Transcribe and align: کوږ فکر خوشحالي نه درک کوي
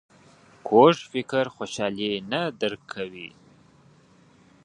کوږ 0.67 0.95
فکر 1.11 1.45
خوشحالي 1.55 2.11
نه 2.31 2.41
درک 2.59 2.81
کوي 2.93 3.29